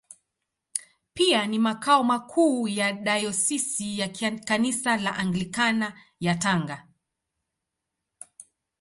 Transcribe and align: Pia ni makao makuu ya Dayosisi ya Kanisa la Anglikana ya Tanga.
Pia 1.13 1.45
ni 1.45 1.59
makao 1.59 2.03
makuu 2.03 2.67
ya 2.67 2.93
Dayosisi 2.93 3.99
ya 3.99 4.09
Kanisa 4.45 4.97
la 4.97 5.15
Anglikana 5.17 6.01
ya 6.19 6.35
Tanga. 6.35 6.87